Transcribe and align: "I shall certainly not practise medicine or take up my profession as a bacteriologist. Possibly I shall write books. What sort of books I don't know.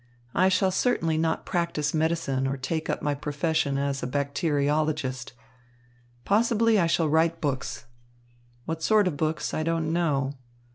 "I 0.33 0.49
shall 0.49 0.71
certainly 0.71 1.15
not 1.19 1.45
practise 1.45 1.93
medicine 1.93 2.47
or 2.47 2.57
take 2.57 2.89
up 2.89 3.03
my 3.03 3.13
profession 3.13 3.77
as 3.77 4.01
a 4.01 4.07
bacteriologist. 4.07 5.33
Possibly 6.25 6.79
I 6.79 6.87
shall 6.87 7.07
write 7.07 7.39
books. 7.39 7.85
What 8.65 8.81
sort 8.81 9.07
of 9.07 9.15
books 9.15 9.53
I 9.53 9.61
don't 9.61 9.93
know. 9.93 10.33